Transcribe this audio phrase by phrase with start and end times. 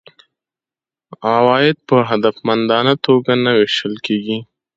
[1.35, 4.39] عواید په هدفمندانه توګه نه وېشل کیږي.